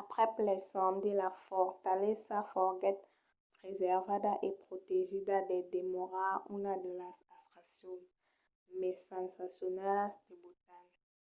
aprèp 0.00 0.32
l'incendi 0.46 1.10
la 1.22 1.30
fortalesa 1.46 2.38
foguèt 2.52 3.00
preservada 3.56 4.32
e 4.46 4.50
protegida 4.64 5.36
per 5.48 5.62
demorar 5.76 6.34
una 6.56 6.74
de 6.84 6.92
las 7.00 7.16
atraccions 7.40 8.04
mai 8.78 8.94
sensacionalas 9.10 10.14
de 10.26 10.34
botan 10.42 10.84